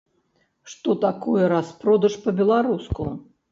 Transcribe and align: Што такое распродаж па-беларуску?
Што 0.73 0.95
такое 1.03 1.45
распродаж 1.53 2.17
па-беларуску? 2.25 3.01